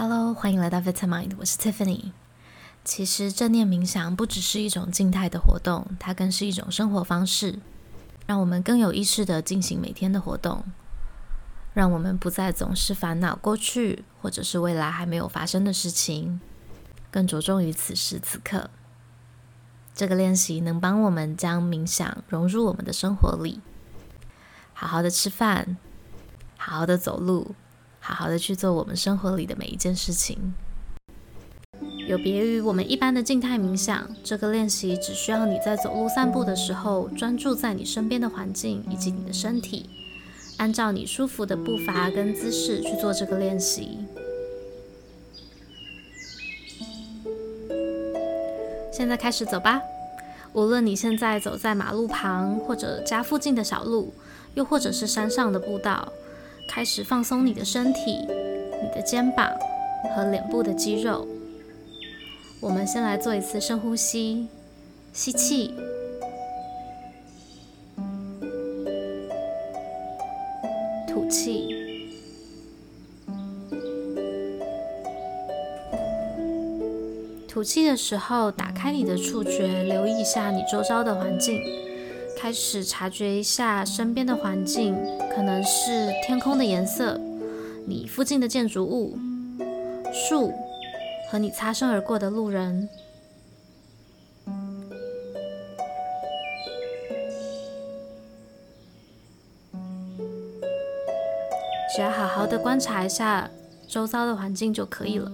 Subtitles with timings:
[0.00, 2.12] 欢迎来到 Vitamind，我是 Tiffany。
[2.82, 7.58] 其实正念冥想不只是一种静态的活动，它更是一种生活方式，
[8.26, 10.64] 让我们更有意识地进行每天的活动，
[11.74, 16.40] 让我们不再总是烦恼过去或者是未来还没有发生的事情，
[17.10, 18.70] 更着重于此时此刻。
[19.94, 23.60] 这个练习能帮我们将冥想融入我们的生活里，
[24.72, 25.76] 好好的吃饭，
[26.56, 27.54] 好好的走路。
[28.00, 30.54] 好好的去做我们生活里的每一件事情，
[32.08, 39.88] 有别于我们一般的静态冥想，这个练习只需要你在走路散步的时候，专注在你身边的环境以及你的身体，
[40.56, 43.98] 按照你舒服的步伐跟姿势去做这个练习。
[48.90, 49.80] 现在开始走吧，
[50.52, 54.12] 无论你现在走在马路旁，或者家附近的小路，
[54.54, 56.12] 又或者是山上的步道。
[56.68, 58.18] 开始放松你的身体、
[58.82, 59.50] 你的肩膀
[60.14, 61.26] 和脸部的肌肉。
[62.60, 64.46] 我们先来做一次深呼吸，
[65.12, 65.74] 吸气，
[71.08, 71.68] 吐气。
[77.48, 81.60] 吐气的时候，打开你的触觉，留意一下你周遭的环境。
[82.38, 84.96] 开始察觉一下身边的环境，
[85.40, 87.18] 可能是天空的颜色，
[87.86, 89.16] 你附近的建筑物、
[90.12, 90.52] 树
[91.30, 92.86] 和你擦身而过的路人。
[101.96, 103.50] 只要好好的观察一下
[103.88, 105.32] 周遭的环境就可以了。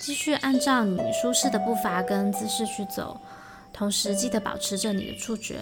[0.00, 3.20] 继续按照你舒适的步伐跟姿势去走，
[3.70, 5.56] 同时记得保持着你的触觉。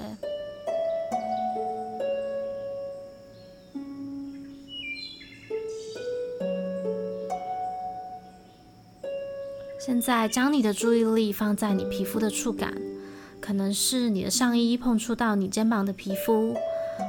[9.85, 12.73] 现在将你的注意力放在你皮肤的触感，
[13.41, 16.55] 可能是你的上衣碰触到你肩膀的皮肤，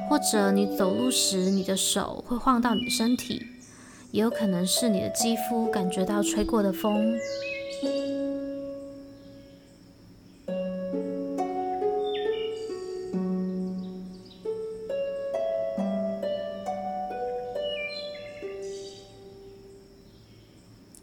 [0.09, 3.45] 或者你走路时你的手会晃到你的身体。
[4.11, 7.15] 也有可能是你的肌肤感觉到吹过的风。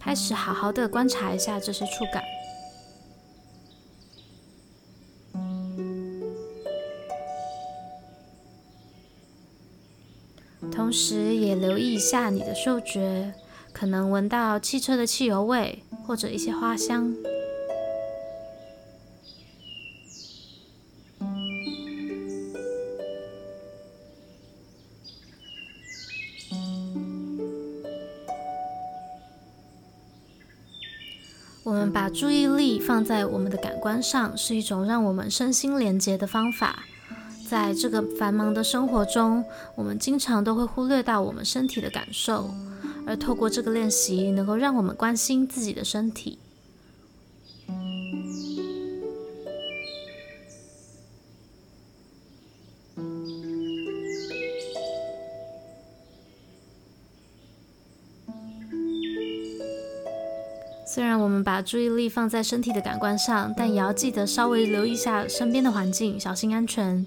[0.01, 2.36] 开始好好的观察一下这些触感。
[12.09, 13.35] 下你的嗅觉，
[13.73, 17.13] 可能闻到汽车的汽油味，或者一些花香。
[31.65, 36.85] 我们把注意力放在我们的感官上，是一种让我们身心连接的方法。
[37.49, 39.45] 在这个繁忙的生活中，
[39.77, 42.51] 我们经常都会忽略到我们身体的感受，
[43.07, 46.39] 而透过这个练习，能够让我们关心自己的身体。
[60.87, 67.07] 虽然我们把注意力放在身体的感官上，但也要记得稍微留意一下身边的环境，小心安全。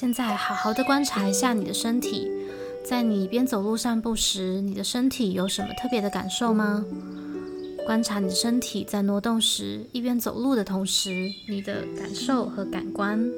[0.00, 2.30] 现在好好的观察一下你的身体，
[2.84, 6.84] 在你边走路散步时，你的身体有什么特别的感受吗？
[7.84, 11.10] 观察你的身体在挪动时，一边走路的同时，
[11.48, 13.28] 你的感受和感官。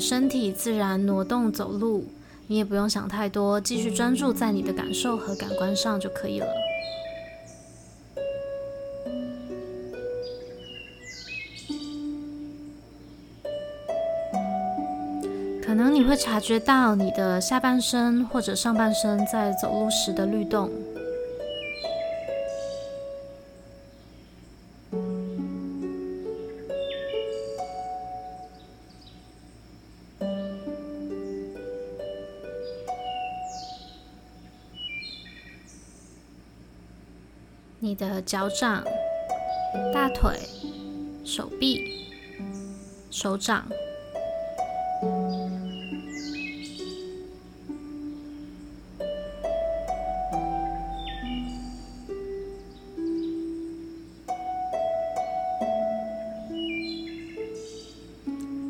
[0.00, 2.06] 身体自然挪动走路，
[2.46, 6.46] 你也不用想太多，继续专注在你的感受和感官上就可以了。
[15.62, 20.68] 可能你会察觉到你的下半身或者上半身在走路时的律动。
[37.90, 38.84] 你的脚掌、
[39.92, 40.38] 大腿、
[41.24, 42.06] 手臂、
[43.10, 43.66] 手掌。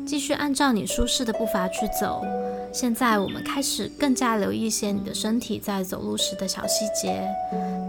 [0.03, 2.25] 继续按照你舒适的步伐去走。
[2.73, 7.21] 现在我们开始更加留意一些你的身体在走路时的小细节，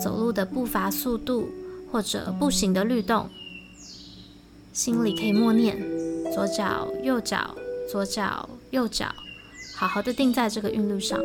[0.02, 1.48] 走路的步伐速度
[1.90, 3.28] 或者步行的律动。
[4.72, 5.76] 心里可以默念：
[6.32, 7.54] 左脚、右脚，
[7.90, 9.06] 左脚、右脚，
[9.76, 11.20] 好好的定在这个韵律上。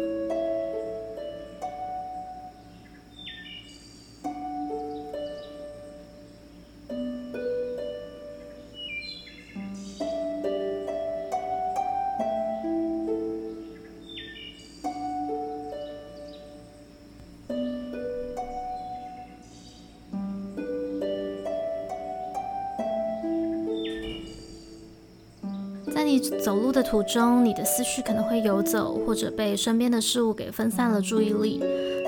[26.19, 31.62] 走路的途中，你的思绪可能会游走，或者被身边的事物给分散了注意力，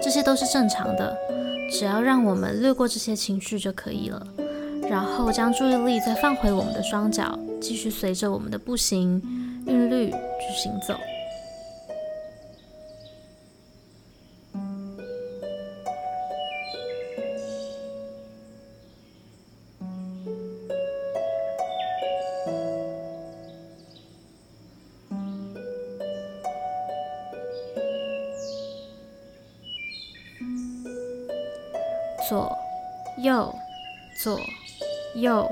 [0.04, 1.16] 这些都是正常的。
[1.72, 4.26] 只要让我们略过这些情绪就可以了，
[4.90, 9.22] 然后将注意力再放回我们的双脚，继续随着我们的步行
[9.68, 10.16] 韵律去
[10.64, 10.96] 行走。
[32.30, 32.56] 左
[33.18, 33.52] 右
[34.22, 34.40] 左
[35.16, 35.50] 右，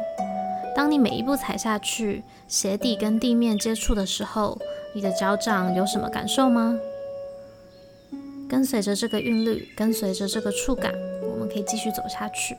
[0.75, 4.56] 当你每一步踩下去，鞋底跟地面接触的时候，
[4.94, 6.79] 你的脚掌有什么感受吗？
[8.47, 10.94] 跟随着这个韵律，跟随着这个触感，
[11.24, 12.56] 我们可以继续走下去。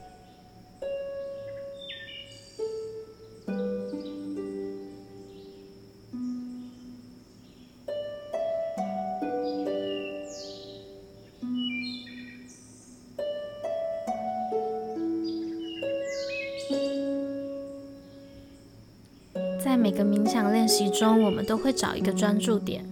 [19.90, 22.85] 每个冥想练习中，我们都会找一个专注点。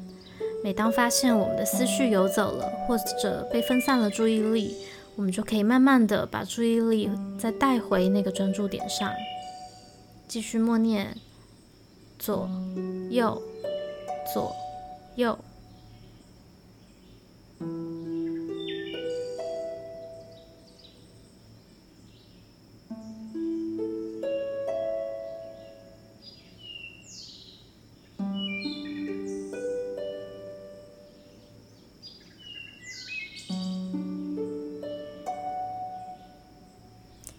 [0.64, 4.74] 每当发现我们的思绪游走了，或者被分散了注意力，
[5.14, 9.12] 我们就可以慢慢的把注意力再带回那个专注点上，
[10.26, 11.14] 继续默念：
[12.18, 12.48] 左
[13.10, 13.42] 右
[14.32, 14.56] 左
[15.16, 15.38] 右。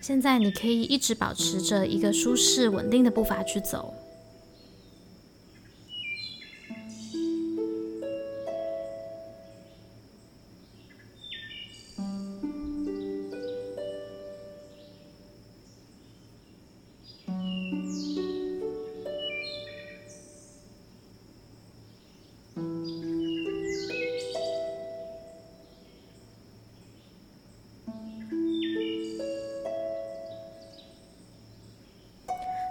[0.08, 3.94] 现在你可以一直保持着一个舒适稳定的步伐去走。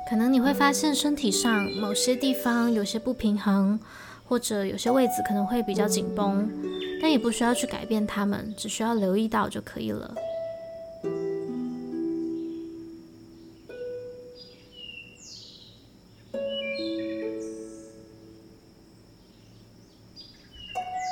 [0.08, 3.78] 可能你会发现身体上某些地方有些不平衡，
[4.28, 6.48] 或者有些位置可能会比较紧绷，
[7.02, 10.14] 但也不需要去改变它们，只需要留意到就可以了。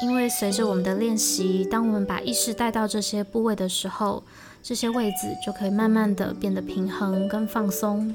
[0.03, 4.23] 因为随着我们的练习，当我们把意识带到这些部位的时候，
[4.63, 8.15] 这些位置就可以慢慢的变得平衡跟放松。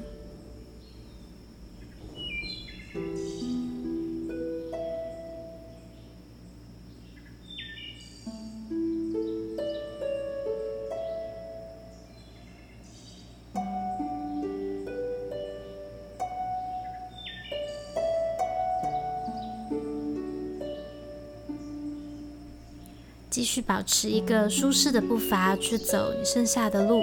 [23.30, 27.00] 继续保持一个舒适的步伐去走你剩下的路，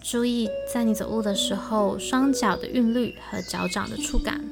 [0.00, 4.42] 注意在你走路的时候双脚的韵律和脚掌的触感，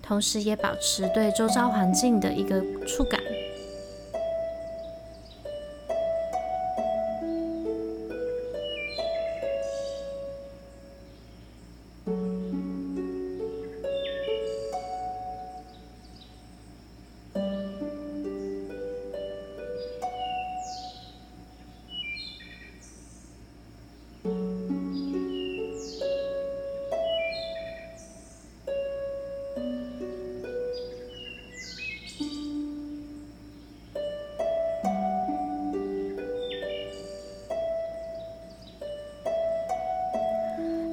[0.00, 3.20] 同时也保持对周遭环境的一个触感。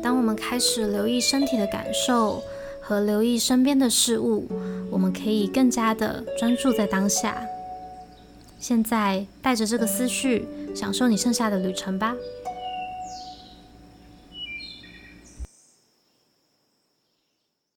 [0.03, 2.43] 当我们开始留意身体的感受
[2.81, 4.45] 和留意身边的事物，
[4.91, 7.41] 我们可以更加的专注在当下。
[8.59, 10.45] 现在带着这个思绪，
[10.75, 12.13] 享受你剩下的旅程吧。